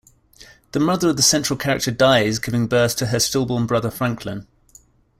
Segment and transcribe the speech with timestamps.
[0.71, 4.47] The mother of the central character dies giving birth to her stillborn brother Franklin.